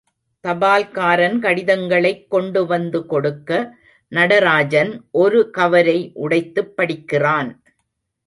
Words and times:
தபால்காரன் 0.47 1.39
கடிதங்களைக் 1.39 2.27
கொண்டு 2.27 2.65
வந்து 2.65 3.05
கொடுக்க 3.05 3.77
நடராஜன் 4.11 5.05
ஒரு 5.11 5.49
கவரை 5.49 6.11
உடைத்துப் 6.13 6.75
படிக்கிறான். 6.75 7.63